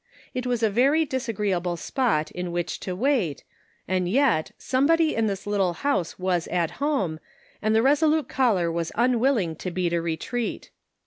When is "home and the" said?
6.81-7.83